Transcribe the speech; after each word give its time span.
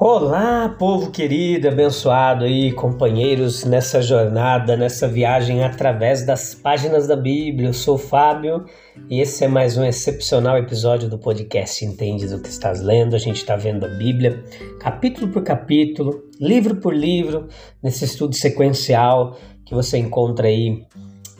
Olá, 0.00 0.74
povo 0.76 1.12
querido, 1.12 1.68
abençoado 1.68 2.44
aí, 2.44 2.72
companheiros 2.72 3.64
nessa 3.64 4.02
jornada, 4.02 4.76
nessa 4.76 5.06
viagem 5.06 5.62
através 5.62 6.26
das 6.26 6.52
páginas 6.52 7.06
da 7.06 7.14
Bíblia. 7.14 7.68
Eu 7.68 7.72
sou 7.72 7.94
o 7.94 7.98
Fábio 7.98 8.64
e 9.08 9.20
esse 9.20 9.44
é 9.44 9.48
mais 9.48 9.78
um 9.78 9.84
excepcional 9.84 10.58
episódio 10.58 11.08
do 11.08 11.16
podcast 11.16 11.84
Entendes 11.84 12.32
o 12.32 12.42
que 12.42 12.48
estás 12.48 12.80
lendo. 12.82 13.14
A 13.14 13.20
gente 13.20 13.36
está 13.36 13.54
vendo 13.54 13.86
a 13.86 13.88
Bíblia, 13.88 14.42
capítulo 14.80 15.28
por 15.30 15.44
capítulo, 15.44 16.24
livro 16.40 16.74
por 16.76 16.92
livro, 16.92 17.46
nesse 17.80 18.04
estudo 18.04 18.34
sequencial 18.34 19.38
que 19.64 19.74
você 19.74 19.96
encontra 19.96 20.48
aí 20.48 20.84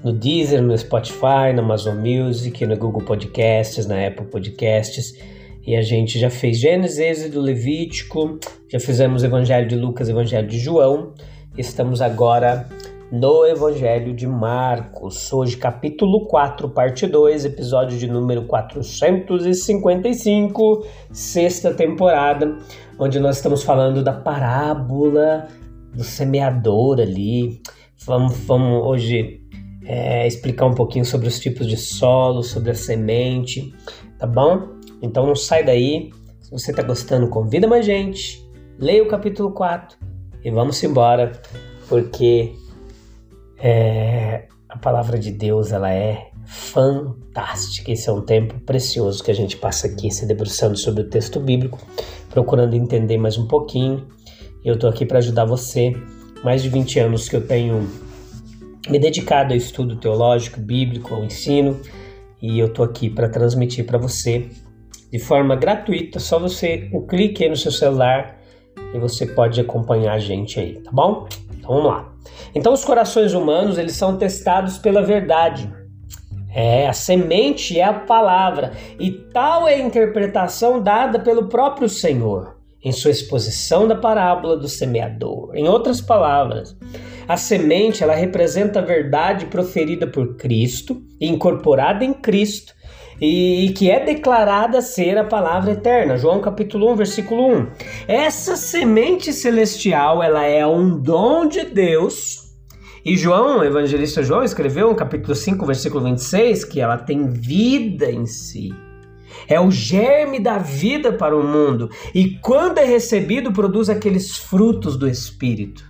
no 0.05 0.13
Deezer, 0.13 0.63
no 0.63 0.79
Spotify, 0.79 1.53
na 1.53 1.61
Amazon 1.61 1.97
Music, 1.97 2.65
no 2.65 2.77
Google 2.77 3.03
Podcasts, 3.03 3.85
na 3.85 4.07
Apple 4.07 4.27
Podcasts 4.27 5.13
e 5.67 5.75
a 5.77 5.83
gente 5.83 6.19
já 6.19 6.29
fez 6.29 6.59
Gênesis, 6.59 7.31
do 7.31 7.41
Levítico, 7.41 8.39
já 8.71 8.79
fizemos 8.79 9.25
Evangelho 9.25 9.67
de 9.67 9.77
Lucas, 9.77 10.11
Evangelho 10.11 10.47
de 10.47 10.59
João. 10.59 11.15
Estamos 11.57 12.03
agora 12.03 12.69
no 13.11 13.47
Evangelho 13.47 14.15
de 14.15 14.27
Marcos. 14.27 15.33
Hoje, 15.33 15.57
capítulo 15.57 16.27
4, 16.27 16.69
parte 16.69 17.07
2, 17.07 17.47
episódio 17.47 17.97
de 17.97 18.07
número 18.07 18.47
455, 18.47 20.87
sexta 21.11 21.73
temporada, 21.73 22.59
onde 22.99 23.19
nós 23.19 23.37
estamos 23.37 23.63
falando 23.63 24.03
da 24.03 24.13
parábola 24.13 25.49
do 25.95 26.05
semeador 26.05 27.01
ali. 27.01 27.63
Vamos, 28.05 28.37
vamos 28.41 28.87
hoje 28.87 29.41
é, 29.87 30.27
explicar 30.27 30.67
um 30.67 30.75
pouquinho 30.75 31.07
sobre 31.07 31.29
os 31.29 31.41
tipos 31.41 31.67
de 31.67 31.79
solo, 31.79 32.43
sobre 32.43 32.73
a 32.73 32.75
semente, 32.75 33.73
tá 34.19 34.27
bom? 34.27 34.75
Então 35.05 35.27
não 35.27 35.37
sai 35.37 35.63
daí. 35.63 36.11
Se 36.41 36.51
você 36.51 36.71
está 36.71 36.83
gostando, 36.83 37.29
convida 37.29 37.69
mais 37.69 37.85
gente. 37.85 38.43
Leia 38.79 39.03
o 39.03 39.07
capítulo 39.07 39.53
4 39.53 39.99
e 40.43 40.51
vamos 40.51 40.83
embora, 40.83 41.33
porque 41.89 42.55
é, 43.59 44.49
a 44.69 44.79
palavra 44.79 45.19
de 45.19 45.31
Deus 45.31 45.73
ela 45.73 45.93
é 45.93 46.31
fantástica. 46.47 47.93
Esse 47.93 48.09
é 48.09 48.13
um 48.13 48.23
tempo 48.23 48.59
precioso 48.61 49.23
que 49.23 49.31
a 49.31 49.35
gente 49.35 49.59
passa 49.59 49.87
aqui 49.87 50.11
se 50.11 50.27
debruçando 50.27 50.77
sobre 50.77 51.03
o 51.03 51.09
texto 51.09 51.39
bíblico, 51.39 51.79
procurando 52.31 52.75
entender 52.75 53.19
mais 53.19 53.37
um 53.37 53.47
pouquinho. 53.47 54.09
Eu 54.65 54.75
estou 54.75 54.89
aqui 54.89 55.05
para 55.05 55.19
ajudar 55.19 55.45
você. 55.45 55.93
Mais 56.43 56.63
de 56.63 56.69
20 56.71 56.99
anos 56.99 57.29
que 57.29 57.37
eu 57.37 57.47
tenho 57.47 57.89
me 58.89 58.99
dedicado 58.99 59.53
ao 59.53 59.57
estudo 59.57 59.97
teológico, 59.97 60.61
bíblico, 60.61 61.15
ao 61.15 61.25
ensino, 61.25 61.81
e 62.41 62.59
eu 62.59 62.67
estou 62.67 62.85
aqui 62.85 63.09
para 63.09 63.31
transmitir 63.31 63.87
para 63.87 63.97
você 63.97 64.51
de 65.15 65.21
forma 65.21 65.55
gratuita, 65.55 66.19
só 66.19 66.41
você 66.41 66.91
um 66.93 67.07
clique 67.07 67.45
aí 67.45 67.49
no 67.49 67.57
seu 67.57 67.71
celular 67.71 68.37
e 68.93 68.99
você 68.99 69.25
pode 69.25 69.61
acompanhar 69.61 70.15
a 70.15 70.19
gente 70.19 70.59
aí, 70.59 70.81
tá 70.81 70.91
bom? 70.91 71.29
Então 71.57 71.71
vamos 71.71 71.85
lá. 71.85 72.13
Então 72.53 72.73
os 72.73 72.85
corações 72.85 73.33
humanos, 73.33 73.79
eles 73.79 73.95
são 73.95 74.19
testados 74.19 74.77
pela 74.77 75.03
verdade. 75.03 75.73
É, 76.53 76.89
a 76.89 76.93
semente 76.93 77.79
é 77.79 77.85
a 77.85 77.93
palavra, 77.93 78.73
e 78.99 79.13
tal 79.13 79.69
é 79.69 79.75
a 79.75 79.79
interpretação 79.79 80.83
dada 80.83 81.21
pelo 81.21 81.47
próprio 81.47 81.89
Senhor 81.89 82.57
em 82.85 82.91
sua 82.91 83.13
exposição 83.13 83.87
da 83.87 83.95
parábola 83.95 84.57
do 84.57 84.69
semeador. 84.69 85.55
Em 85.55 85.69
outras 85.69 86.01
palavras, 86.01 86.77
a 87.29 87.37
semente 87.37 88.03
ela 88.03 88.17
representa 88.17 88.81
a 88.81 88.85
verdade 88.85 89.47
proferida 89.47 90.09
por 90.09 90.35
Cristo 90.35 91.01
e 91.21 91.29
incorporada 91.29 92.05
em 92.05 92.13
Cristo 92.13 92.74
e, 93.21 93.73
que 93.77 93.91
é 93.91 94.05
declarada 94.05 94.81
ser 94.81 95.17
a 95.17 95.25
palavra 95.25 95.73
eterna. 95.73 96.17
João 96.17 96.41
capítulo 96.41 96.93
1, 96.93 96.97
versículo 96.97 97.55
1. 97.55 97.67
Essa 98.09 98.57
semente 98.57 99.33
celestial, 99.33 100.23
ela 100.23 100.45
é 100.45 100.67
um 100.67 100.99
dom 100.99 101.47
de 101.47 101.65
Deus. 101.65 102.43
E 103.05 103.17
João, 103.17 103.59
o 103.59 103.65
evangelista 103.65 104.23
João, 104.23 104.43
escreveu 104.43 104.89
no 104.89 104.95
capítulo 104.95 105.35
5, 105.35 105.67
versículo 105.67 106.05
26, 106.05 106.65
que 106.65 106.81
ela 106.81 106.97
tem 106.97 107.29
vida 107.29 108.11
em 108.11 108.27
si. 108.27 108.71
É 109.47 109.61
o 109.61 109.71
germe 109.71 110.41
da 110.41 110.59
vida 110.59 111.13
para 111.13 111.37
o 111.37 111.45
mundo. 111.45 111.91
E 112.15 112.39
quando 112.39 112.79
é 112.79 112.85
recebido, 112.85 113.53
produz 113.53 113.91
aqueles 113.91 114.37
frutos 114.39 114.97
do 114.97 115.07
Espírito, 115.07 115.85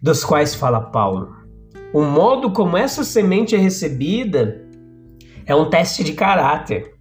dos 0.00 0.24
quais 0.24 0.54
fala 0.54 0.80
Paulo. 0.80 1.34
O 1.92 2.02
modo 2.02 2.52
como 2.52 2.76
essa 2.76 3.02
semente 3.02 3.54
é 3.54 3.58
recebida 3.58 4.65
é 5.46 5.54
um 5.54 5.70
teste 5.70 6.02
de 6.02 6.12
caráter. 6.12 6.92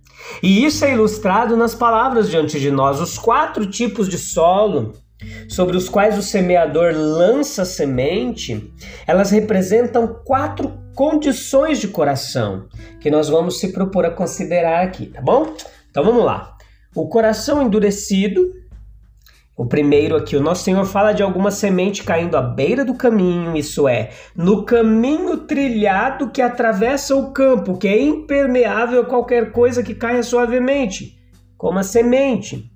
E 0.42 0.66
isso 0.66 0.86
é 0.86 0.94
ilustrado 0.94 1.58
nas 1.58 1.76
palavras 1.76 2.30
diante 2.30 2.60
de 2.60 2.72
nós, 2.72 3.00
os 3.00 3.18
quatro 3.18 3.66
tipos 3.66 4.08
de 4.08 4.18
solo 4.18 4.94
sobre 5.48 5.78
os 5.78 5.88
quais 5.90 6.18
o 6.18 6.22
semeador 6.22 6.94
lança 6.94 7.64
semente, 7.66 8.72
elas 9.08 9.32
representam 9.32 10.22
quatro 10.26 10.78
condições 10.94 11.80
de 11.80 11.88
coração 11.88 12.68
que 13.00 13.12
nós 13.12 13.30
vamos 13.30 13.60
se 13.60 13.72
propor 13.72 14.06
a 14.06 14.12
considerar 14.12 14.84
aqui, 14.84 15.08
tá 15.08 15.22
bom? 15.22 15.54
Então 15.90 16.04
vamos 16.04 16.24
lá. 16.24 16.56
O 16.96 17.08
coração 17.08 17.62
endurecido, 17.62 18.42
o 19.58 19.66
primeiro 19.66 20.18
aqui, 20.18 20.36
o 20.36 20.42
nosso 20.42 20.64
Senhor 20.64 20.84
fala 20.86 21.14
de 21.14 21.24
alguma 21.24 21.50
semente 21.50 22.04
caindo 22.04 22.36
à 22.36 22.42
beira 22.42 22.84
do 22.84 22.94
caminho, 22.94 23.56
isso 23.56 23.88
é, 23.88 24.10
no 24.36 24.66
caminho 24.66 25.38
trilhado 25.38 26.30
que 26.30 26.42
atravessa 26.42 27.16
o 27.16 27.32
campo, 27.32 27.78
que 27.78 27.88
é 27.88 28.02
impermeável 28.02 29.02
a 29.02 29.06
qualquer 29.06 29.54
coisa 29.54 29.82
que 29.82 29.96
caia 29.96 30.24
suavemente, 30.24 31.18
como 31.58 31.80
a 31.80 31.84
semente. 31.84 32.70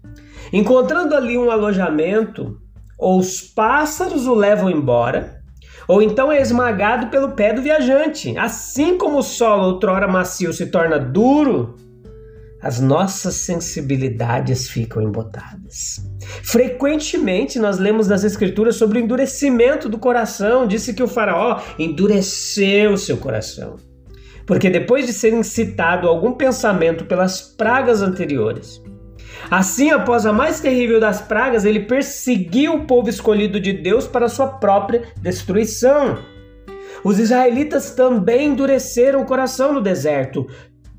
Encontrando 0.53 1.15
ali 1.15 1.37
um 1.37 1.51
alojamento, 1.51 2.57
ou 2.97 3.19
os 3.19 3.41
pássaros 3.41 4.25
o 4.25 4.33
levam 4.33 4.69
embora, 4.69 5.41
ou 5.85 6.01
então 6.01 6.31
é 6.31 6.39
esmagado 6.39 7.07
pelo 7.07 7.31
pé 7.31 7.51
do 7.51 7.61
viajante. 7.61 8.37
Assim 8.37 8.97
como 8.97 9.17
o 9.17 9.23
solo 9.23 9.63
outrora 9.63 10.07
macio 10.07 10.53
se 10.53 10.67
torna 10.67 10.97
duro, 10.97 11.75
as 12.61 12.79
nossas 12.79 13.35
sensibilidades 13.35 14.69
ficam 14.69 15.01
embotadas. 15.01 16.05
Frequentemente 16.43 17.57
nós 17.57 17.79
lemos 17.79 18.07
nas 18.07 18.23
escrituras 18.23 18.75
sobre 18.75 18.99
o 18.99 19.03
endurecimento 19.03 19.87
do 19.87 19.97
coração. 19.97 20.67
Disse 20.67 20.93
que 20.93 21.03
o 21.03 21.07
faraó 21.07 21.61
endureceu 21.77 22.97
seu 22.97 23.17
coração. 23.17 23.77
Porque 24.45 24.69
depois 24.69 25.05
de 25.05 25.13
ser 25.13 25.33
incitado 25.33 26.07
a 26.07 26.09
algum 26.09 26.33
pensamento 26.33 27.05
pelas 27.05 27.39
pragas 27.39 28.01
anteriores, 28.01 28.81
assim 29.49 29.91
após 29.91 30.25
a 30.25 30.33
mais 30.33 30.59
terrível 30.59 30.99
das 30.99 31.21
pragas, 31.21 31.65
ele 31.65 31.81
perseguiu 31.81 32.73
o 32.73 32.85
povo 32.85 33.09
escolhido 33.09 33.59
de 33.59 33.71
Deus 33.71 34.07
para 34.07 34.27
sua 34.27 34.47
própria 34.47 35.03
destruição. 35.21 36.17
Os 37.03 37.19
israelitas 37.19 37.91
também 37.91 38.47
endureceram 38.47 39.21
o 39.21 39.25
coração 39.25 39.71
no 39.71 39.81
deserto, 39.81 40.47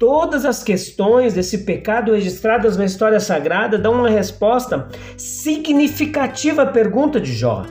todas 0.01 0.47
as 0.47 0.65
questões 0.65 1.35
desse 1.35 1.59
pecado 1.59 2.13
registradas 2.13 2.75
na 2.79 2.87
história 2.87 3.21
sagrada 3.21 3.79
dão 3.79 3.93
uma 3.93 4.09
resposta 4.09 4.89
significativa 5.17 6.63
à 6.63 6.67
pergunta 6.67 7.21
de 7.21 7.33
Jó: 7.35 7.67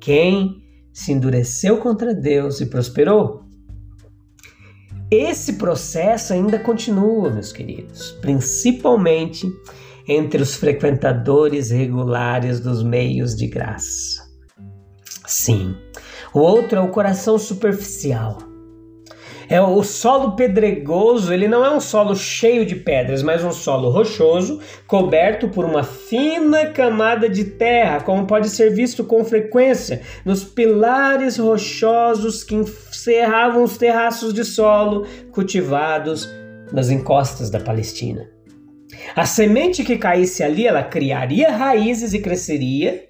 Quem 0.00 0.62
se 0.92 1.12
endureceu 1.12 1.76
contra 1.76 2.14
Deus 2.14 2.60
e 2.62 2.66
prosperou? 2.66 3.42
Esse 5.10 5.54
processo 5.54 6.32
ainda 6.32 6.58
continua, 6.58 7.30
meus 7.30 7.52
queridos, 7.52 8.12
principalmente 8.22 9.46
entre 10.08 10.42
os 10.42 10.54
frequentadores 10.54 11.70
regulares 11.70 12.60
dos 12.60 12.82
meios 12.82 13.36
de 13.36 13.46
graça. 13.46 14.22
Sim, 15.26 15.76
o 16.32 16.40
outro 16.40 16.78
é 16.78 16.80
o 16.80 16.88
coração 16.88 17.38
superficial 17.38 18.51
é 19.52 19.60
o 19.60 19.82
solo 19.82 20.34
pedregoso, 20.34 21.30
ele 21.30 21.46
não 21.46 21.62
é 21.62 21.70
um 21.70 21.78
solo 21.78 22.16
cheio 22.16 22.64
de 22.64 22.74
pedras, 22.74 23.22
mas 23.22 23.44
um 23.44 23.52
solo 23.52 23.90
rochoso, 23.90 24.60
coberto 24.86 25.46
por 25.46 25.66
uma 25.66 25.82
fina 25.82 26.64
camada 26.68 27.28
de 27.28 27.44
terra, 27.44 28.00
como 28.00 28.26
pode 28.26 28.48
ser 28.48 28.70
visto 28.70 29.04
com 29.04 29.22
frequência 29.22 30.00
nos 30.24 30.42
pilares 30.42 31.36
rochosos 31.36 32.42
que 32.42 32.54
encerravam 32.54 33.62
os 33.62 33.76
terraços 33.76 34.32
de 34.32 34.42
solo 34.42 35.06
cultivados 35.32 36.26
nas 36.72 36.88
encostas 36.88 37.50
da 37.50 37.60
Palestina. 37.60 38.30
A 39.14 39.26
semente 39.26 39.84
que 39.84 39.98
caísse 39.98 40.42
ali, 40.42 40.66
ela 40.66 40.82
criaria 40.82 41.50
raízes 41.50 42.14
e 42.14 42.20
cresceria, 42.20 43.04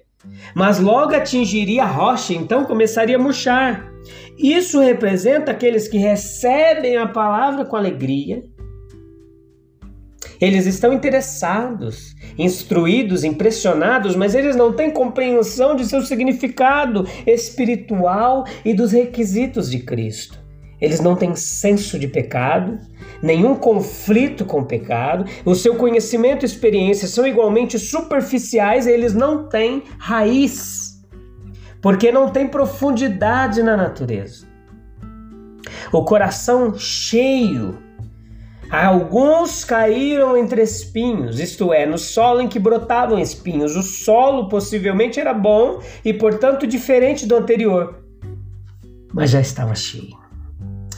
mas 0.53 0.77
logo 0.77 1.15
atingiria 1.15 1.83
a 1.83 1.87
rocha, 1.87 2.33
então 2.33 2.65
começaria 2.65 3.15
a 3.15 3.19
murchar. 3.19 3.92
Isso 4.37 4.79
representa 4.79 5.51
aqueles 5.51 5.87
que 5.87 5.97
recebem 5.97 6.97
a 6.97 7.07
palavra 7.07 7.65
com 7.65 7.75
alegria. 7.75 8.43
Eles 10.41 10.65
estão 10.65 10.91
interessados, 10.91 12.13
instruídos, 12.37 13.23
impressionados, 13.23 14.15
mas 14.15 14.35
eles 14.35 14.55
não 14.55 14.73
têm 14.73 14.91
compreensão 14.91 15.75
de 15.75 15.85
seu 15.85 16.01
significado 16.01 17.07
espiritual 17.25 18.43
e 18.65 18.73
dos 18.73 18.91
requisitos 18.91 19.69
de 19.69 19.79
Cristo. 19.79 20.43
Eles 20.81 20.99
não 20.99 21.15
têm 21.15 21.33
senso 21.33 21.97
de 21.97 22.09
pecado, 22.09 22.77
nenhum 23.21 23.55
conflito 23.55 24.43
com 24.43 24.59
o 24.59 24.65
pecado, 24.65 25.23
o 25.45 25.55
seu 25.55 25.75
conhecimento 25.75 26.43
e 26.43 26.45
experiência 26.45 27.07
são 27.07 27.25
igualmente 27.25 27.79
superficiais, 27.79 28.85
eles 28.85 29.13
não 29.13 29.47
têm 29.47 29.83
raiz, 29.97 30.92
porque 31.83 32.13
não 32.13 32.29
tem 32.29 32.47
profundidade 32.47 33.61
na 33.61 33.75
natureza. 33.75 34.47
O 35.91 36.03
coração 36.05 36.73
cheio. 36.75 37.77
Alguns 38.71 39.63
caíram 39.65 40.35
entre 40.35 40.63
espinhos, 40.63 41.39
isto 41.39 41.71
é, 41.71 41.85
no 41.85 41.97
solo 41.97 42.41
em 42.41 42.47
que 42.47 42.57
brotavam 42.57 43.19
espinhos. 43.19 43.75
O 43.75 43.83
solo 43.83 44.47
possivelmente 44.47 45.19
era 45.19 45.33
bom 45.33 45.79
e, 46.03 46.11
portanto, 46.11 46.65
diferente 46.65 47.27
do 47.27 47.35
anterior, 47.35 47.99
mas 49.13 49.29
já 49.29 49.41
estava 49.41 49.75
cheio. 49.75 50.17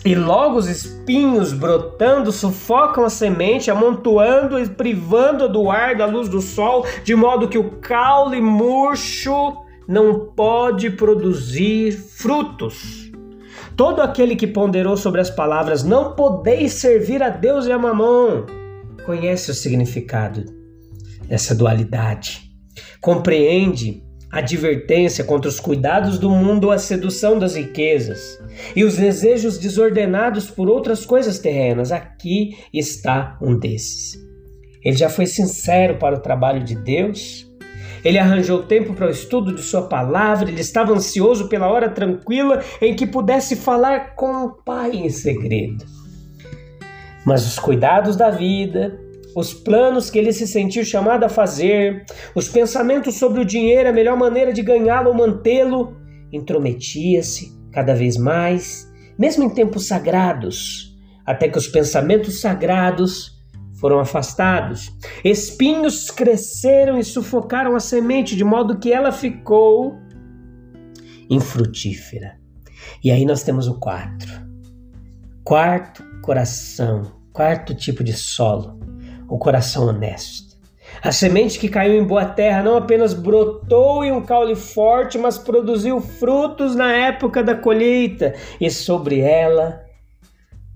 E 0.06 0.14
logo 0.14 0.58
os 0.58 0.68
espinhos 0.68 1.52
brotando 1.52 2.32
sufocam 2.32 3.04
a 3.04 3.10
semente, 3.10 3.72
amontoando 3.72 4.60
e 4.60 4.70
privando 4.70 5.50
do 5.50 5.70
ar 5.70 5.96
da 5.96 6.06
luz 6.06 6.30
do 6.30 6.40
sol, 6.40 6.86
de 7.04 7.16
modo 7.16 7.50
que 7.50 7.58
o 7.58 7.72
caule 7.82 8.40
murcho 8.40 9.65
não 9.88 10.28
pode 10.36 10.90
produzir 10.90 11.92
frutos. 11.92 13.12
Todo 13.76 14.02
aquele 14.02 14.36
que 14.36 14.48
ponderou 14.48 14.96
sobre 14.96 15.22
as 15.22 15.30
palavras 15.30 15.84
não 15.84 16.16
podeis 16.16 16.74
servir 16.74 17.22
a 17.22 17.30
Deus 17.30 17.66
e 17.66 17.72
a 17.72 17.78
mamão 17.78 18.46
conhece 19.06 19.52
o 19.52 19.54
significado 19.54 20.46
dessa 21.28 21.54
dualidade. 21.54 22.42
Compreende 23.02 24.04
advertência 24.32 25.24
contra 25.24 25.48
os 25.48 25.60
cuidados 25.60 26.20
do 26.20 26.30
mundo, 26.30 26.72
a 26.72 26.78
sedução 26.78 27.40
das 27.40 27.56
riquezas 27.56 28.38
e 28.76 28.84
os 28.84 28.98
desejos 28.98 29.58
desordenados 29.58 30.50
por 30.50 30.68
outras 30.68 31.06
coisas 31.06 31.40
terrenas. 31.40 31.92
Aqui 31.92 32.58
está 32.74 33.38
um 33.42 33.58
desses. 33.58 34.18
Ele 34.84 34.98
já 34.98 35.10
foi 35.10 35.26
sincero 35.26 35.98
para 35.98 36.16
o 36.16 36.22
trabalho 36.22 36.64
de 36.64 36.76
Deus. 36.76 37.50
Ele 38.06 38.20
arranjou 38.20 38.62
tempo 38.62 38.94
para 38.94 39.08
o 39.08 39.10
estudo 39.10 39.52
de 39.52 39.64
Sua 39.64 39.90
palavra, 39.90 40.48
ele 40.48 40.62
estava 40.62 40.94
ansioso 40.94 41.50
pela 41.50 41.68
hora 41.68 41.90
tranquila 41.90 42.64
em 42.80 42.96
que 42.96 43.08
pudesse 43.08 43.56
falar 43.56 44.16
com 44.16 44.46
o 44.46 44.50
Pai 44.64 44.92
em 44.92 45.10
segredo. 45.10 45.84
Mas 47.26 47.48
os 47.48 47.58
cuidados 47.58 48.16
da 48.16 48.30
vida, 48.30 48.96
os 49.36 49.56
planos 49.56 50.12
que 50.12 50.20
ele 50.20 50.32
se 50.32 50.46
sentiu 50.46 50.86
chamado 50.86 51.24
a 51.24 51.30
fazer, 51.30 52.06
os 52.36 52.48
pensamentos 52.48 53.16
sobre 53.16 53.42
o 53.42 53.46
dinheiro, 53.46 53.90
a 53.90 53.94
melhor 53.94 54.16
maneira 54.16 54.54
de 54.54 54.62
ganhá-lo 54.62 55.10
ou 55.10 55.16
mantê-lo, 55.16 55.98
intrometia-se 56.32 57.52
cada 57.72 57.96
vez 57.96 58.18
mais, 58.18 58.88
mesmo 59.18 59.44
em 59.44 59.50
tempos 59.50 59.88
sagrados, 59.88 60.96
até 61.26 61.50
que 61.50 61.58
os 61.58 61.68
pensamentos 61.68 62.40
sagrados 62.40 63.35
foram 63.76 64.00
afastados. 64.00 64.92
Espinhos 65.24 66.10
cresceram 66.10 66.98
e 66.98 67.04
sufocaram 67.04 67.76
a 67.76 67.80
semente, 67.80 68.36
de 68.36 68.44
modo 68.44 68.80
que 68.80 68.92
ela 68.92 69.12
ficou 69.12 69.96
infrutífera. 71.30 72.38
E 73.04 73.12
aí 73.12 73.26
nós 73.26 73.44
temos 73.44 73.68
o 73.68 73.80
quarto. 73.80 74.26
Quarto 75.44 76.04
coração, 76.22 77.12
quarto 77.32 77.76
tipo 77.76 78.04
de 78.04 78.14
solo 78.14 78.80
o 79.28 79.38
coração 79.38 79.88
honesto. 79.88 80.56
A 81.02 81.12
semente 81.12 81.60
que 81.60 81.68
caiu 81.68 82.00
em 82.00 82.06
boa 82.06 82.26
terra 82.26 82.64
não 82.64 82.78
apenas 82.78 83.14
brotou 83.14 84.04
em 84.04 84.12
um 84.12 84.22
caule 84.22 84.56
forte, 84.56 85.18
mas 85.18 85.38
produziu 85.38 86.00
frutos 86.00 86.76
na 86.76 86.92
época 86.92 87.44
da 87.44 87.56
colheita, 87.56 88.34
e 88.62 88.70
sobre 88.70 89.20
ela 89.20 89.85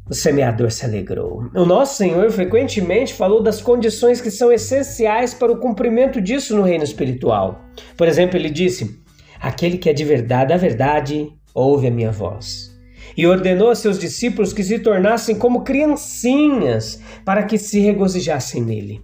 o 0.09 0.13
semeador 0.13 0.71
se 0.71 0.85
alegrou. 0.85 1.43
O 1.55 1.65
nosso 1.65 1.97
Senhor 1.97 2.31
frequentemente 2.31 3.13
falou 3.13 3.41
das 3.41 3.61
condições 3.61 4.19
que 4.19 4.31
são 4.31 4.51
essenciais 4.51 5.33
para 5.33 5.51
o 5.51 5.59
cumprimento 5.59 6.19
disso 6.19 6.55
no 6.55 6.63
reino 6.63 6.83
espiritual. 6.83 7.61
Por 7.95 8.07
exemplo, 8.07 8.37
ele 8.37 8.49
disse: 8.49 8.99
Aquele 9.39 9.77
que 9.77 9.89
é 9.89 9.93
de 9.93 10.03
verdade, 10.03 10.51
a 10.51 10.57
verdade, 10.57 11.29
ouve 11.53 11.87
a 11.87 11.91
minha 11.91 12.11
voz 12.11 12.69
e 13.17 13.27
ordenou 13.27 13.69
a 13.69 13.75
seus 13.75 13.99
discípulos 13.99 14.53
que 14.53 14.63
se 14.63 14.79
tornassem 14.79 15.35
como 15.35 15.63
criancinhas 15.63 17.01
para 17.25 17.43
que 17.43 17.57
se 17.57 17.79
regozijassem 17.79 18.61
nele. 18.63 19.01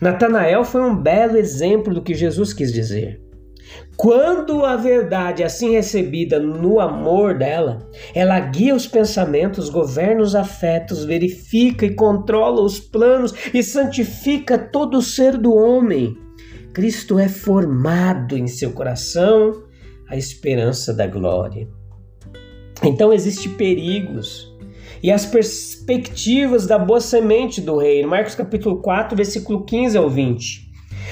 Natanael 0.00 0.64
foi 0.64 0.82
um 0.82 0.94
belo 0.94 1.36
exemplo 1.36 1.94
do 1.94 2.02
que 2.02 2.14
Jesus 2.14 2.52
quis 2.52 2.72
dizer. 2.72 3.23
Quando 3.96 4.64
a 4.64 4.76
verdade 4.76 5.42
é 5.42 5.46
assim 5.46 5.70
recebida 5.70 6.38
no 6.40 6.80
amor 6.80 7.38
dela, 7.38 7.88
ela 8.14 8.38
guia 8.40 8.74
os 8.74 8.86
pensamentos, 8.86 9.68
governa 9.68 10.22
os 10.22 10.34
afetos, 10.34 11.04
verifica 11.04 11.86
e 11.86 11.94
controla 11.94 12.60
os 12.60 12.80
planos 12.80 13.32
e 13.52 13.62
santifica 13.62 14.58
todo 14.58 14.98
o 14.98 15.02
ser 15.02 15.36
do 15.36 15.54
homem. 15.54 16.16
Cristo 16.72 17.18
é 17.18 17.28
formado 17.28 18.36
em 18.36 18.48
seu 18.48 18.72
coração 18.72 19.62
a 20.08 20.16
esperança 20.16 20.92
da 20.92 21.06
glória. 21.06 21.68
Então 22.82 23.12
existem 23.12 23.52
perigos 23.52 24.52
e 25.02 25.10
as 25.10 25.24
perspectivas 25.24 26.66
da 26.66 26.78
boa 26.78 27.00
semente 27.00 27.60
do 27.60 27.78
reino. 27.78 28.08
Marcos 28.08 28.34
capítulo 28.34 28.82
4, 28.82 29.16
versículo 29.16 29.64
15 29.64 29.96
ao 29.96 30.10
20. 30.10 30.63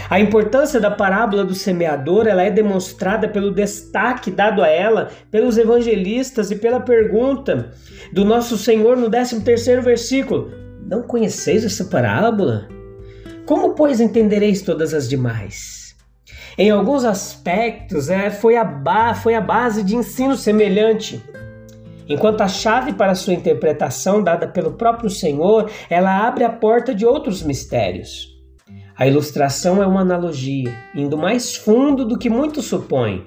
A 0.09 0.21
importância 0.21 0.81
da 0.81 0.91
parábola 0.91 1.45
do 1.45 1.55
semeador 1.55 2.27
ela 2.27 2.43
é 2.43 2.51
demonstrada 2.51 3.29
pelo 3.29 3.51
destaque 3.51 4.31
dado 4.31 4.63
a 4.63 4.69
ela 4.69 5.11
pelos 5.31 5.57
evangelistas 5.59 6.51
e 6.51 6.57
pela 6.57 6.81
pergunta 6.81 7.71
do 8.13 8.25
nosso 8.25 8.57
Senhor 8.59 8.97
no 8.97 9.11
13º 9.11 9.81
versículo. 9.81 10.51
Não 10.87 11.03
conheceis 11.03 11.65
essa 11.65 11.85
parábola? 11.85 12.69
Como, 13.47 13.75
pois, 13.75 14.01
entendereis 14.01 14.63
todas 14.63 14.93
as 14.95 15.09
demais? 15.09 15.97
Em 16.59 16.71
alguns 16.71 17.05
aspectos, 17.05 18.11
é, 18.11 18.31
foi, 18.31 18.57
a 18.57 19.15
foi 19.15 19.35
a 19.35 19.41
base 19.41 19.83
de 19.83 19.97
ensino 19.97 20.37
semelhante 20.37 21.23
enquanto 22.09 22.43
a 22.43 22.49
chave 22.49 22.93
para 22.93 23.15
sua 23.15 23.35
interpretação, 23.35 24.23
dada 24.23 24.47
pelo 24.47 24.73
próprio 24.73 25.11
Senhor, 25.11 25.71
ela 25.89 26.27
abre 26.27 26.45
a 26.45 26.51
porta 26.51 26.95
de 26.95 27.07
outros 27.07 27.43
mistérios. 27.43 28.32
A 29.03 29.07
ilustração 29.09 29.83
é 29.83 29.87
uma 29.87 30.03
analogia, 30.03 30.73
indo 30.95 31.19
mais 31.19 31.57
fundo 31.57 32.05
do 32.05 32.17
que 32.17 32.31
muitos 32.31 32.67
supõem. 32.67 33.27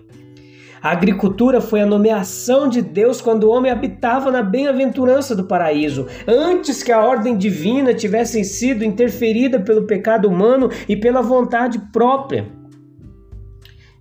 A 0.81 0.91
agricultura 0.91 1.59
foi 1.59 1.81
a 1.81 1.85
nomeação 1.85 2.69
de 2.69 2.81
Deus 2.81 3.19
quando 3.19 3.43
o 3.43 3.49
homem 3.49 3.69
habitava 3.69 4.31
na 4.31 4.41
bem-aventurança 4.41 5.35
do 5.35 5.43
paraíso, 5.43 6.07
antes 6.25 6.81
que 6.81 6.93
a 6.93 7.05
ordem 7.05 7.37
divina 7.37 7.93
tivesse 7.93 8.41
sido 8.45 8.85
interferida 8.85 9.59
pelo 9.59 9.85
pecado 9.85 10.29
humano 10.29 10.69
e 10.87 10.95
pela 10.95 11.21
vontade 11.21 11.77
própria. 11.91 12.47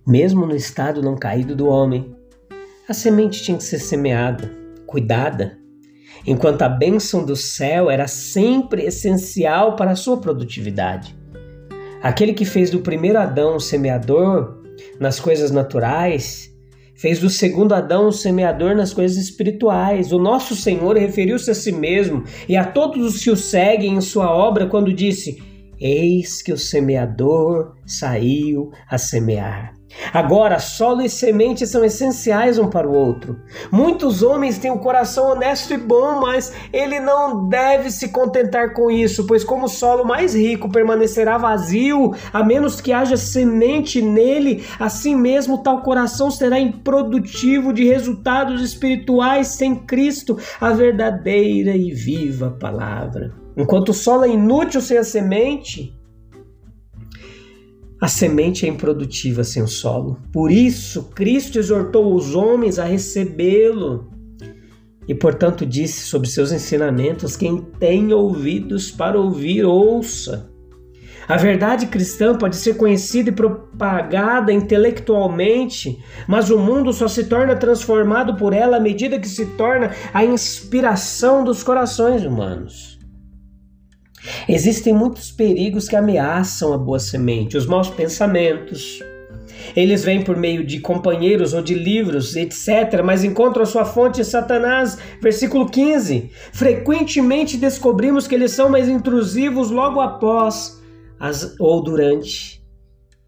Mesmo 0.07 0.45
no 0.45 0.55
estado 0.55 1.01
não 1.01 1.17
caído 1.17 1.57
do 1.57 1.67
homem, 1.67 2.15
a 2.87 2.93
semente 2.93 3.43
tinha 3.43 3.57
que 3.57 3.65
ser 3.65 3.79
semeada 3.79 4.49
cuidada, 4.87 5.57
enquanto 6.25 6.61
a 6.61 6.69
bênção 6.69 7.25
do 7.25 7.35
céu 7.35 7.91
era 7.91 8.07
sempre 8.07 8.83
essencial 8.83 9.75
para 9.75 9.91
a 9.91 9.95
sua 9.97 10.15
produtividade. 10.15 11.24
Aquele 12.05 12.35
que 12.35 12.45
fez 12.45 12.69
do 12.69 12.81
primeiro 12.81 13.17
Adão 13.17 13.55
o 13.55 13.59
semeador 13.59 14.61
nas 14.99 15.19
coisas 15.19 15.49
naturais, 15.49 16.53
fez 16.93 17.19
do 17.19 17.31
segundo 17.31 17.73
Adão 17.73 18.09
o 18.09 18.11
semeador 18.11 18.75
nas 18.75 18.93
coisas 18.93 19.17
espirituais. 19.17 20.11
O 20.11 20.19
nosso 20.19 20.55
Senhor 20.55 20.95
referiu-se 20.95 21.49
a 21.49 21.55
si 21.55 21.71
mesmo 21.71 22.23
e 22.47 22.55
a 22.55 22.63
todos 22.63 23.15
os 23.15 23.23
que 23.23 23.31
o 23.31 23.35
seguem 23.35 23.95
em 23.95 24.01
sua 24.01 24.29
obra 24.31 24.67
quando 24.67 24.93
disse: 24.93 25.41
Eis 25.79 26.43
que 26.43 26.53
o 26.53 26.59
semeador 26.59 27.73
saiu 27.87 28.69
a 28.87 28.99
semear. 28.99 29.74
Agora, 30.13 30.59
solo 30.59 31.01
e 31.01 31.09
semente 31.09 31.65
são 31.65 31.83
essenciais 31.83 32.57
um 32.57 32.67
para 32.67 32.87
o 32.87 32.93
outro. 32.93 33.39
Muitos 33.71 34.23
homens 34.23 34.57
têm 34.57 34.71
um 34.71 34.77
coração 34.77 35.31
honesto 35.31 35.73
e 35.73 35.77
bom, 35.77 36.19
mas 36.21 36.53
ele 36.71 36.99
não 36.99 37.47
deve 37.47 37.89
se 37.91 38.09
contentar 38.09 38.73
com 38.73 38.91
isso, 38.91 39.25
pois, 39.25 39.43
como 39.43 39.65
o 39.65 39.69
solo 39.69 40.05
mais 40.05 40.35
rico 40.35 40.69
permanecerá 40.69 41.37
vazio, 41.37 42.13
a 42.31 42.43
menos 42.43 42.79
que 42.79 42.93
haja 42.93 43.17
semente 43.17 44.01
nele, 44.01 44.63
assim 44.79 45.15
mesmo 45.15 45.59
tal 45.59 45.81
coração 45.81 46.29
será 46.29 46.59
improdutivo 46.59 47.73
de 47.73 47.85
resultados 47.85 48.61
espirituais 48.61 49.47
sem 49.47 49.75
Cristo, 49.75 50.37
a 50.59 50.71
verdadeira 50.71 51.75
e 51.75 51.91
viva 51.91 52.55
palavra. 52.59 53.33
Enquanto 53.57 53.89
o 53.89 53.93
solo 53.93 54.25
é 54.25 54.29
inútil 54.29 54.81
sem 54.81 54.97
a 54.97 55.03
semente, 55.03 55.93
a 58.01 58.07
semente 58.07 58.65
é 58.65 58.69
improdutiva 58.69 59.43
sem 59.43 59.63
o 59.63 59.67
solo. 59.67 60.19
Por 60.31 60.51
isso, 60.51 61.03
Cristo 61.15 61.57
exortou 61.57 62.13
os 62.13 62.35
homens 62.35 62.77
a 62.77 62.83
recebê-lo. 62.83 64.11
E, 65.07 65.13
portanto, 65.13 65.65
disse 65.65 66.05
sobre 66.05 66.27
seus 66.27 66.51
ensinamentos: 66.51 67.37
quem 67.37 67.61
tem 67.79 68.11
ouvidos 68.11 68.91
para 68.91 69.19
ouvir, 69.19 69.63
ouça. 69.63 70.51
A 71.27 71.37
verdade 71.37 71.87
cristã 71.87 72.37
pode 72.37 72.55
ser 72.55 72.75
conhecida 72.75 73.29
e 73.29 73.33
propagada 73.33 74.53
intelectualmente, 74.53 75.97
mas 76.27 76.51
o 76.51 76.59
mundo 76.59 76.93
só 76.93 77.07
se 77.07 77.23
torna 77.23 77.55
transformado 77.55 78.35
por 78.35 78.53
ela 78.53 78.77
à 78.77 78.79
medida 78.79 79.19
que 79.19 79.27
se 79.27 79.45
torna 79.57 79.91
a 80.13 80.23
inspiração 80.23 81.43
dos 81.43 81.63
corações 81.63 82.23
humanos. 82.23 82.94
Existem 84.47 84.93
muitos 84.93 85.31
perigos 85.31 85.87
que 85.87 85.95
ameaçam 85.95 86.73
a 86.73 86.77
boa 86.77 86.99
semente, 86.99 87.57
os 87.57 87.65
maus 87.65 87.89
pensamentos. 87.89 88.99
Eles 89.75 90.03
vêm 90.03 90.23
por 90.23 90.37
meio 90.37 90.65
de 90.65 90.79
companheiros 90.79 91.53
ou 91.53 91.61
de 91.61 91.73
livros, 91.73 92.35
etc., 92.35 93.01
mas 93.03 93.23
encontram 93.23 93.65
sua 93.65 93.85
fonte 93.85 94.21
em 94.21 94.23
Satanás. 94.23 94.97
Versículo 95.21 95.69
15. 95.69 96.29
Frequentemente 96.53 97.57
descobrimos 97.57 98.27
que 98.27 98.35
eles 98.35 98.51
são 98.51 98.69
mais 98.69 98.87
intrusivos 98.87 99.71
logo 99.71 99.99
após 99.99 100.81
as, 101.19 101.55
ou 101.59 101.83
durante 101.83 102.63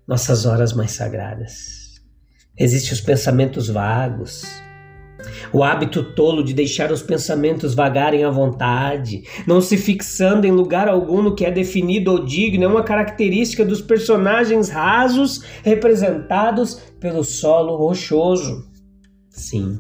nossas 0.08 0.46
horas 0.46 0.74
mais 0.74 0.92
sagradas. 0.92 1.88
Existem 2.58 2.94
os 2.94 3.02
pensamentos 3.02 3.70
vagos, 3.70 4.46
o 5.52 5.64
hábito 5.64 6.04
tolo 6.04 6.44
de 6.44 6.54
deixar 6.54 6.92
os 6.92 7.02
pensamentos 7.02 7.74
vagarem 7.74 8.24
à 8.24 8.30
vontade, 8.30 9.24
não 9.46 9.62
se 9.62 9.78
fixando 9.78 10.46
em 10.46 10.52
lugar 10.52 10.88
algum 10.88 11.22
no 11.22 11.36
que 11.36 11.46
é 11.46 11.52
definido 11.52 12.12
ou 12.12 12.26
digno, 12.26 12.64
é 12.64 12.68
uma 12.68 12.84
característica 12.84 13.66
dos 13.66 13.82
personagens 13.82 14.70
rasos 14.70 15.44
representados 15.64 16.76
pelo 17.00 17.24
solo 17.24 17.76
rochoso. 17.76 18.68
Sim, 19.30 19.80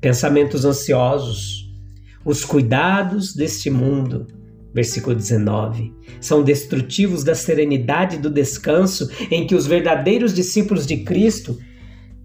pensamentos 0.00 0.64
ansiosos, 0.64 1.68
os 2.24 2.44
cuidados 2.44 3.34
deste 3.34 3.70
mundo 3.70 4.26
Versículo 4.74 5.14
19. 5.14 5.92
São 6.20 6.42
destrutivos 6.42 7.22
da 7.22 7.34
serenidade 7.34 8.16
do 8.16 8.30
descanso 8.30 9.10
em 9.30 9.46
que 9.46 9.54
os 9.54 9.66
verdadeiros 9.66 10.32
discípulos 10.32 10.86
de 10.86 10.98
Cristo 10.98 11.58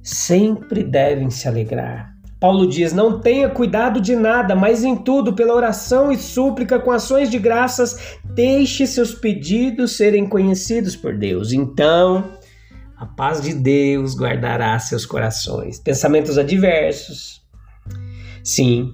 sempre 0.01 0.84
devem 0.84 1.29
se 1.29 1.48
alegrar. 1.48 2.17
Paulo 2.39 2.67
diz: 2.67 2.94
Não 2.94 3.20
tenha 3.20 3.50
cuidado 3.50 4.00
de 4.00 4.15
nada, 4.15 4.56
mas 4.56 4.84
em 4.84 4.96
tudo, 4.96 5.34
pela 5.34 5.56
oração 5.56 6.12
e 6.12 6.17
súplica, 6.17 6.79
com 6.79 6.91
ações 6.91 7.29
de 7.29 7.39
graças, 7.39 8.17
deixe 8.24 8.86
seus 8.86 9.13
pedidos 9.13 9.98
serem 9.98 10.27
conhecidos 10.27 10.96
por 10.96 11.17
Deus. 11.17 11.51
Então, 11.51 12.32
a 12.96 13.06
paz 13.06 13.41
de 13.41 13.53
Deus 13.53 14.15
guardará 14.15 14.77
seus 14.79 15.06
corações. 15.06 15.79
Pensamentos 15.79 16.38
adversos. 16.38 17.41
Sim, 18.44 18.94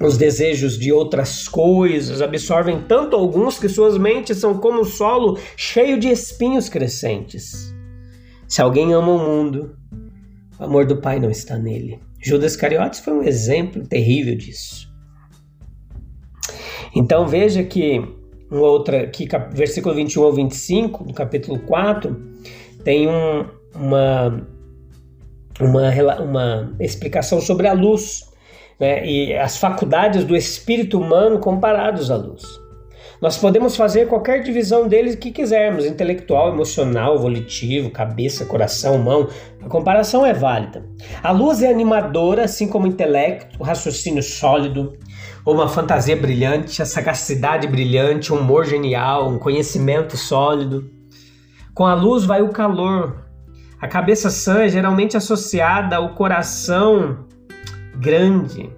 os 0.00 0.18
desejos 0.18 0.78
de 0.78 0.92
outras 0.92 1.48
coisas 1.48 2.20
absorvem 2.20 2.82
tanto 2.82 3.16
alguns 3.16 3.58
que 3.58 3.68
suas 3.68 3.96
mentes 3.96 4.38
são 4.38 4.58
como 4.58 4.82
o 4.82 4.84
solo 4.84 5.38
cheio 5.56 5.98
de 5.98 6.08
espinhos 6.08 6.68
crescentes. 6.68 7.74
Se 8.46 8.60
alguém 8.60 8.92
ama 8.92 9.12
o 9.12 9.18
mundo, 9.18 9.76
o 10.58 10.64
amor 10.64 10.86
do 10.86 10.96
Pai 10.96 11.18
não 11.18 11.30
está 11.30 11.58
nele. 11.58 12.00
Judas 12.20 12.56
Cariotes 12.56 13.00
foi 13.00 13.12
um 13.12 13.22
exemplo 13.22 13.86
terrível 13.86 14.36
disso. 14.36 14.92
Então 16.94 17.26
veja 17.26 17.62
que 17.64 18.00
uma 18.50 18.66
outra, 18.66 19.02
aqui, 19.02 19.28
versículo 19.52 19.94
21 19.94 20.24
ao 20.24 20.32
25, 20.32 21.04
do 21.04 21.12
capítulo 21.12 21.58
4, 21.60 22.16
tem 22.84 23.08
um, 23.08 23.46
uma, 23.74 24.46
uma, 25.60 26.20
uma 26.20 26.76
explicação 26.78 27.40
sobre 27.40 27.66
a 27.66 27.72
luz 27.72 28.20
né, 28.78 29.04
e 29.06 29.34
as 29.34 29.56
faculdades 29.56 30.24
do 30.24 30.36
espírito 30.36 31.00
humano 31.00 31.40
comparados 31.40 32.10
à 32.10 32.16
luz. 32.16 32.44
Nós 33.24 33.38
podemos 33.38 33.74
fazer 33.74 34.06
qualquer 34.06 34.42
divisão 34.42 34.86
deles 34.86 35.14
que 35.14 35.30
quisermos, 35.30 35.86
intelectual, 35.86 36.52
emocional, 36.52 37.18
volitivo, 37.18 37.88
cabeça, 37.88 38.44
coração, 38.44 38.98
mão. 38.98 39.30
A 39.62 39.66
comparação 39.66 40.26
é 40.26 40.34
válida. 40.34 40.84
A 41.22 41.32
luz 41.32 41.62
é 41.62 41.70
animadora, 41.70 42.44
assim 42.44 42.68
como 42.68 42.84
o 42.84 42.86
intelecto, 42.86 43.58
o 43.58 43.64
raciocínio 43.64 44.22
sólido, 44.22 44.92
uma 45.46 45.70
fantasia 45.70 46.14
brilhante, 46.14 46.82
a 46.82 46.84
sagacidade 46.84 47.66
brilhante, 47.66 48.30
um 48.30 48.40
humor 48.40 48.66
genial, 48.66 49.30
um 49.30 49.38
conhecimento 49.38 50.18
sólido. 50.18 50.84
Com 51.72 51.86
a 51.86 51.94
luz 51.94 52.26
vai 52.26 52.42
o 52.42 52.50
calor. 52.50 53.24
A 53.80 53.88
cabeça 53.88 54.28
sã 54.28 54.64
é 54.64 54.68
geralmente 54.68 55.16
associada 55.16 55.96
ao 55.96 56.14
coração 56.14 57.24
grande. 57.96 58.68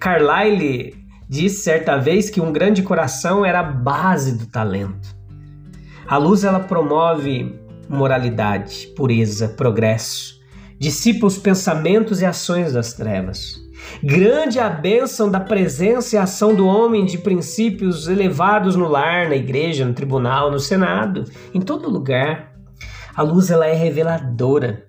Carlyle 0.00 1.05
disse 1.28 1.62
certa 1.62 1.96
vez 1.96 2.30
que 2.30 2.40
um 2.40 2.52
grande 2.52 2.82
coração 2.82 3.44
era 3.44 3.60
a 3.60 3.64
base 3.64 4.36
do 4.36 4.46
talento. 4.46 5.16
A 6.06 6.16
luz 6.16 6.44
ela 6.44 6.60
promove 6.60 7.58
moralidade, 7.88 8.88
pureza, 8.96 9.48
progresso, 9.48 10.40
dissipa 10.78 11.26
os 11.26 11.38
pensamentos 11.38 12.20
e 12.20 12.24
ações 12.24 12.72
das 12.72 12.92
trevas. 12.92 13.56
Grande 14.02 14.58
é 14.58 14.62
a 14.62 14.70
bênção 14.70 15.30
da 15.30 15.40
presença 15.40 16.16
e 16.16 16.18
ação 16.18 16.54
do 16.54 16.66
homem 16.66 17.04
de 17.04 17.18
princípios 17.18 18.08
elevados 18.08 18.74
no 18.76 18.88
lar, 18.88 19.28
na 19.28 19.36
igreja, 19.36 19.84
no 19.84 19.94
tribunal, 19.94 20.50
no 20.50 20.58
senado, 20.58 21.24
em 21.54 21.60
todo 21.60 21.90
lugar. 21.90 22.52
A 23.14 23.22
luz 23.22 23.50
ela 23.50 23.66
é 23.66 23.74
reveladora. 23.74 24.86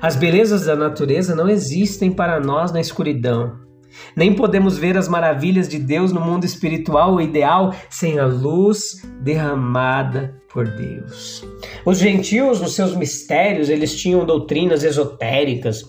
As 0.00 0.16
belezas 0.16 0.66
da 0.66 0.76
natureza 0.76 1.34
não 1.34 1.48
existem 1.48 2.10
para 2.10 2.38
nós 2.38 2.72
na 2.72 2.80
escuridão. 2.80 3.65
Nem 4.14 4.34
podemos 4.34 4.78
ver 4.78 4.96
as 4.96 5.08
maravilhas 5.08 5.68
de 5.68 5.78
Deus 5.78 6.12
no 6.12 6.20
mundo 6.20 6.44
espiritual 6.44 7.12
ou 7.12 7.20
ideal 7.20 7.74
sem 7.90 8.18
a 8.18 8.26
luz 8.26 9.02
derramada 9.20 10.34
por 10.52 10.66
Deus. 10.68 11.44
Os 11.84 11.98
gentios, 11.98 12.60
nos 12.60 12.74
seus 12.74 12.96
mistérios, 12.96 13.68
eles 13.68 13.94
tinham 13.94 14.24
doutrinas 14.24 14.82
esotéricas, 14.84 15.82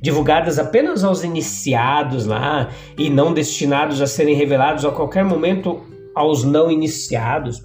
divulgadas 0.00 0.58
apenas 0.58 1.02
aos 1.02 1.24
iniciados 1.24 2.26
lá 2.26 2.70
e 2.98 3.10
não 3.10 3.32
destinados 3.32 4.00
a 4.00 4.06
serem 4.06 4.34
revelados 4.34 4.84
a 4.84 4.90
qualquer 4.90 5.24
momento 5.24 5.82
aos 6.14 6.44
não 6.44 6.70
iniciados. 6.70 7.64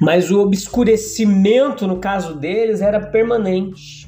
Mas 0.00 0.30
o 0.30 0.40
obscurecimento, 0.40 1.86
no 1.86 1.98
caso 1.98 2.34
deles, 2.34 2.80
era 2.80 3.00
permanente. 3.00 4.05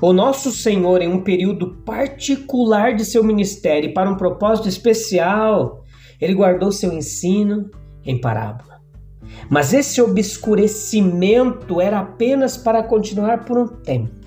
O 0.00 0.12
nosso 0.12 0.50
Senhor, 0.50 1.00
em 1.00 1.08
um 1.08 1.22
período 1.22 1.76
particular 1.84 2.94
de 2.94 3.04
seu 3.04 3.24
ministério, 3.24 3.94
para 3.94 4.10
um 4.10 4.16
propósito 4.16 4.68
especial, 4.68 5.84
ele 6.20 6.34
guardou 6.34 6.70
seu 6.70 6.92
ensino 6.92 7.70
em 8.04 8.20
parábola. 8.20 8.76
Mas 9.48 9.72
esse 9.72 10.00
obscurecimento 10.00 11.80
era 11.80 12.00
apenas 12.00 12.56
para 12.56 12.82
continuar 12.82 13.44
por 13.44 13.58
um 13.58 13.66
tempo. 13.66 14.26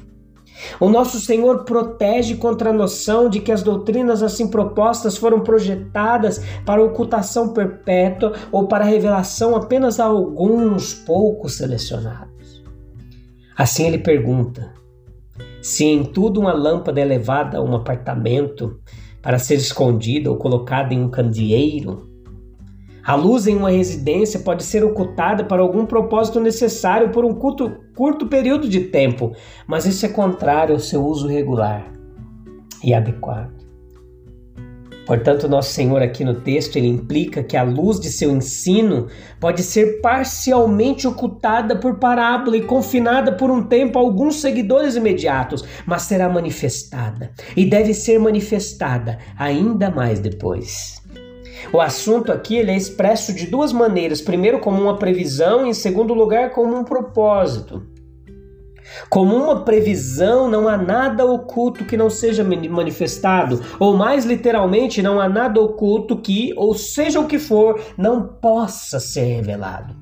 O 0.80 0.90
nosso 0.90 1.20
Senhor 1.20 1.64
protege 1.64 2.36
contra 2.36 2.72
a 2.72 2.74
noção 2.74 3.30
de 3.30 3.40
que 3.40 3.52
as 3.52 3.64
doutrinas 3.64 4.22
assim 4.22 4.48
propostas 4.50 5.16
foram 5.16 5.40
projetadas 5.40 6.42
para 6.66 6.84
ocultação 6.84 7.54
perpétua 7.54 8.34
ou 8.52 8.68
para 8.68 8.84
revelação 8.84 9.56
apenas 9.56 10.00
a 10.00 10.06
alguns 10.06 10.94
poucos 10.94 11.56
selecionados. 11.56 12.62
Assim 13.58 13.88
ele 13.88 14.00
pergunta: 14.00 14.74
se 15.62 15.86
em 15.86 16.04
tudo 16.04 16.40
uma 16.40 16.54
lâmpada 16.54 17.00
é 17.00 17.06
levada 17.06 17.58
a 17.58 17.62
um 17.62 17.76
apartamento 17.76 18.80
para 19.22 19.40
ser 19.40 19.56
escondida 19.56 20.30
ou 20.30 20.38
colocada 20.38 20.94
em 20.94 21.04
um 21.04 21.10
candeeiro, 21.10 22.10
a 23.04 23.16
luz 23.16 23.48
em 23.48 23.56
uma 23.56 23.72
residência 23.72 24.40
pode 24.40 24.64
ser 24.64 24.84
ocultada 24.84 25.44
para 25.44 25.62
algum 25.62 25.86
propósito 25.86 26.40
necessário 26.40 27.10
por 27.10 27.26
um 27.26 27.34
curto, 27.34 27.72
curto 27.96 28.28
período 28.28 28.70
de 28.70 28.82
tempo, 28.82 29.32
mas 29.68 29.86
isso 29.86 30.06
é 30.06 30.10
contrário 30.10 30.76
ao 30.76 30.80
seu 30.80 31.04
uso 31.04 31.28
regular 31.28 31.92
e 32.84 32.94
adequado. 32.94 33.59
Portanto, 35.10 35.50
nosso 35.50 35.72
Senhor 35.72 36.04
aqui 36.04 36.24
no 36.24 36.36
texto 36.36 36.76
ele 36.76 36.86
implica 36.86 37.42
que 37.42 37.58
a 37.58 37.64
luz 37.64 38.00
de 38.00 38.12
seu 38.12 38.30
ensino 38.30 39.08
pode 39.40 39.64
ser 39.64 40.02
parcialmente 40.02 41.08
ocultada 41.08 41.76
por 41.76 41.96
parábola 41.96 42.56
e 42.56 42.62
confinada 42.62 43.32
por 43.32 43.50
um 43.50 43.64
tempo 43.64 43.98
a 43.98 44.02
alguns 44.04 44.40
seguidores 44.40 44.96
imediatos, 44.96 45.66
mas 45.84 46.04
será 46.04 46.30
manifestada 46.30 47.32
e 47.58 47.66
deve 47.66 47.92
ser 47.96 48.20
manifestada 48.20 49.18
ainda 49.36 49.90
mais 49.90 50.20
depois. 50.20 51.02
O 51.74 51.82
assunto 51.82 52.32
aqui 52.32 52.58
ele 52.58 52.70
é 52.70 52.78
expresso 52.78 53.34
de 53.34 53.48
duas 53.48 53.74
maneiras: 53.74 54.22
primeiro, 54.22 54.60
como 54.60 54.80
uma 54.80 55.00
previsão, 55.00 55.66
e 55.66 55.70
em 55.70 55.74
segundo 55.74 56.14
lugar, 56.14 56.52
como 56.52 56.78
um 56.78 56.84
propósito. 56.84 57.82
Como 59.10 59.36
uma 59.36 59.64
previsão, 59.64 60.50
não 60.50 60.68
há 60.68 60.78
nada 60.78 61.26
oculto 61.26 61.86
que 61.86 61.98
não 61.98 62.10
seja 62.10 62.44
manifestado, 62.44 63.62
ou 63.80 63.96
mais 63.96 64.26
literalmente, 64.26 65.02
não 65.02 65.20
há 65.20 65.28
nada 65.28 65.60
oculto 65.62 66.18
que, 66.18 66.54
ou 66.56 66.74
seja 66.74 67.20
o 67.20 67.28
que 67.28 67.40
for, 67.40 67.80
não 67.98 68.28
possa 68.28 69.00
ser 69.00 69.26
revelado. 69.38 69.96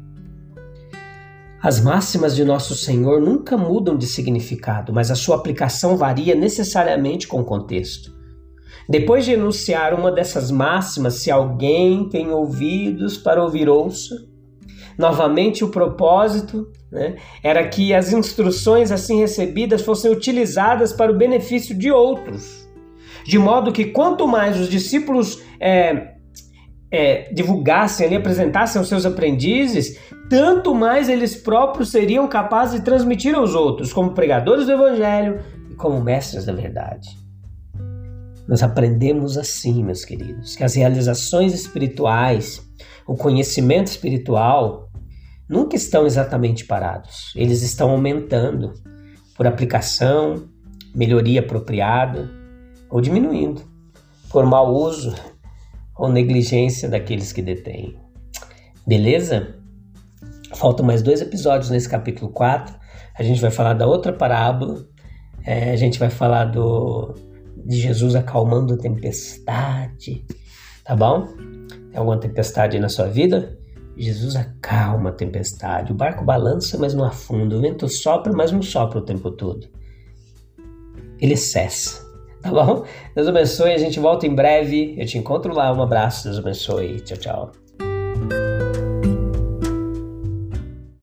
As 1.61 1.81
máximas 1.81 2.35
de 2.35 2.45
nosso 2.45 2.75
Senhor 2.75 3.19
nunca 3.19 3.57
mudam 3.57 3.97
de 3.97 4.05
significado, 4.05 4.93
mas 4.93 5.09
a 5.09 5.15
sua 5.15 5.35
aplicação 5.35 5.97
varia 5.97 6.35
necessariamente 6.35 7.27
com 7.27 7.41
o 7.41 7.45
contexto. 7.45 8.15
Depois 8.87 9.25
de 9.25 9.33
enunciar 9.33 9.93
uma 9.93 10.11
dessas 10.11 10.49
máximas, 10.49 11.15
se 11.15 11.29
alguém 11.29 12.07
tem 12.07 12.31
ouvidos 12.31 13.17
para 13.17 13.43
ouvir, 13.43 13.67
ouça. 13.67 14.15
Novamente, 14.97 15.63
o 15.63 15.69
propósito 15.69 16.71
né, 16.91 17.15
era 17.43 17.67
que 17.67 17.93
as 17.93 18.13
instruções 18.13 18.91
assim 18.91 19.19
recebidas 19.19 19.81
fossem 19.81 20.11
utilizadas 20.11 20.93
para 20.93 21.11
o 21.11 21.17
benefício 21.17 21.75
de 21.75 21.91
outros, 21.91 22.67
de 23.25 23.37
modo 23.37 23.71
que 23.71 23.85
quanto 23.85 24.27
mais 24.27 24.57
os 24.59 24.69
discípulos 24.69 25.41
é, 25.59 26.13
é, 26.89 27.33
divulgassem 27.33 28.07
ali, 28.07 28.15
apresentassem 28.15 28.79
aos 28.79 28.87
seus 28.87 29.05
aprendizes, 29.05 29.99
tanto 30.29 30.73
mais 30.73 31.09
eles 31.09 31.35
próprios 31.35 31.91
seriam 31.91 32.27
capazes 32.27 32.79
de 32.79 32.85
transmitir 32.85 33.35
aos 33.35 33.53
outros, 33.53 33.91
como 33.91 34.11
pregadores 34.11 34.65
do 34.65 34.71
Evangelho 34.71 35.41
e 35.69 35.75
como 35.75 36.01
mestres 36.01 36.45
da 36.45 36.53
verdade. 36.53 37.09
Nós 38.47 38.63
aprendemos 38.63 39.37
assim, 39.37 39.83
meus 39.83 40.05
queridos, 40.05 40.55
que 40.55 40.63
as 40.63 40.75
realizações 40.75 41.53
espirituais, 41.53 42.65
o 43.05 43.15
conhecimento 43.15 43.87
espiritual, 43.87 44.86
nunca 45.49 45.75
estão 45.75 46.05
exatamente 46.05 46.65
parados. 46.65 47.31
Eles 47.35 47.61
estão 47.61 47.91
aumentando 47.91 48.73
por 49.35 49.47
aplicação, 49.47 50.47
melhoria 50.93 51.39
apropriada 51.39 52.29
ou 52.89 53.01
diminuindo 53.01 53.61
por 54.29 54.45
mau 54.45 54.73
uso 54.73 55.15
ou 55.95 56.09
negligência 56.09 56.89
daqueles 56.89 57.31
que 57.31 57.41
detêm. 57.41 57.99
Beleza? 58.85 59.55
Faltam 60.55 60.85
mais 60.85 61.01
dois 61.01 61.21
episódios 61.21 61.69
nesse 61.69 61.89
capítulo 61.89 62.31
4. 62.31 62.75
A 63.17 63.23
gente 63.23 63.41
vai 63.41 63.51
falar 63.51 63.73
da 63.73 63.85
outra 63.85 64.13
parábola. 64.13 64.85
É, 65.43 65.71
a 65.71 65.75
gente 65.75 65.99
vai 65.99 66.09
falar 66.09 66.45
do 66.45 67.13
de 67.65 67.77
Jesus 67.77 68.15
acalmando 68.15 68.75
a 68.75 68.77
tempestade, 68.77 70.25
tá 70.85 70.95
bom? 70.95 71.27
Tem 71.91 71.97
alguma 71.97 72.17
tempestade 72.17 72.77
aí 72.77 72.81
na 72.81 72.87
sua 72.87 73.07
vida? 73.07 73.57
Jesus 73.97 74.35
acalma 74.35 75.09
a 75.09 75.13
tempestade. 75.13 75.91
O 75.91 75.95
barco 75.95 76.23
balança, 76.23 76.77
mas 76.77 76.93
não 76.93 77.03
afunda. 77.03 77.55
O 77.55 77.61
vento 77.61 77.87
sopra, 77.89 78.31
mas 78.33 78.51
não 78.51 78.61
sopra 78.61 78.99
o 78.99 79.01
tempo 79.01 79.31
todo. 79.31 79.67
Ele 81.19 81.35
cessa. 81.35 82.05
Tá 82.41 82.51
bom? 82.51 82.85
Deus 83.15 83.27
abençoe. 83.27 83.73
A 83.73 83.77
gente 83.77 83.99
volta 83.99 84.27
em 84.27 84.35
breve. 84.35 84.95
Eu 84.97 85.05
te 85.05 85.17
encontro 85.17 85.53
lá. 85.53 85.73
Um 85.73 85.81
abraço. 85.81 86.25
Deus 86.25 86.37
abençoe. 86.37 86.99
Tchau, 87.01 87.17
tchau. 87.17 87.66